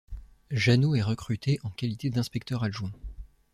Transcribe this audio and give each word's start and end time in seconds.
Janneau 0.49 0.95
est 0.95 1.03
recruté 1.03 1.59
en 1.61 1.69
qualité 1.69 2.09
d'inspecteur 2.09 2.63
adjoint. 2.63 2.91